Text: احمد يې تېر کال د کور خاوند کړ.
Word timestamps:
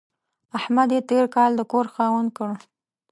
احمد 0.57 0.89
يې 0.95 1.01
تېر 1.09 1.25
کال 1.35 1.51
د 1.55 1.61
کور 1.71 1.85
خاوند 1.93 2.29
کړ. 2.37 2.51